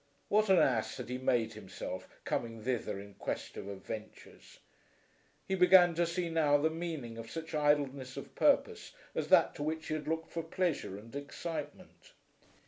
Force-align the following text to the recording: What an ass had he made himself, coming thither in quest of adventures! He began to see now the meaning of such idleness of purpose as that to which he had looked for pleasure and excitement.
What 0.29 0.49
an 0.49 0.57
ass 0.57 0.97
had 0.97 1.09
he 1.09 1.19
made 1.19 1.53
himself, 1.53 2.09
coming 2.25 2.63
thither 2.63 2.99
in 2.99 3.13
quest 3.19 3.55
of 3.55 3.69
adventures! 3.69 4.57
He 5.47 5.53
began 5.53 5.93
to 5.93 6.07
see 6.07 6.27
now 6.27 6.57
the 6.57 6.71
meaning 6.71 7.19
of 7.19 7.29
such 7.29 7.53
idleness 7.53 8.17
of 8.17 8.33
purpose 8.33 8.93
as 9.13 9.27
that 9.27 9.53
to 9.57 9.61
which 9.61 9.89
he 9.89 9.93
had 9.93 10.07
looked 10.07 10.31
for 10.31 10.41
pleasure 10.41 10.97
and 10.97 11.15
excitement. 11.15 12.13